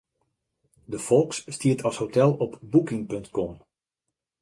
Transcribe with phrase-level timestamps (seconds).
[0.93, 3.57] De Folks stiet as hotel op Booking.com.